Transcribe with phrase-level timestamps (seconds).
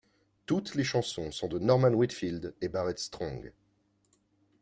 [0.47, 3.53] Toutes les chansons sont de Norman Whitfield et Barrett Strong.